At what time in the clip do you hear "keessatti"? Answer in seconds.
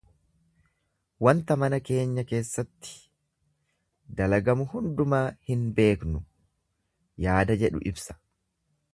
2.31-2.95